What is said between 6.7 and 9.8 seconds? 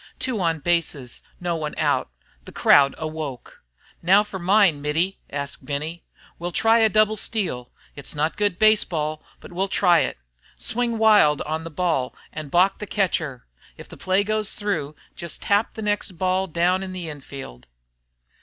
a double steal. It's not good baseball, but we'll